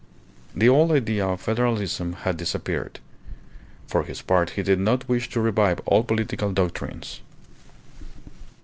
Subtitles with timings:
[0.55, 2.99] The old idea of Federalism had disappeared.
[3.85, 7.21] For his part he did not wish to revive old political doctrines.